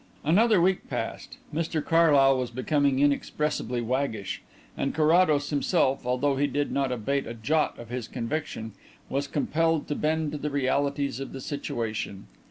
[0.23, 4.41] Another week passed; Mr Carlyle was becoming inexpressibly waggish,
[4.75, 8.71] and Carrados himself, although he did not abate a jot of his conviction,
[9.09, 12.25] was compelled to bend to the realities of the situation.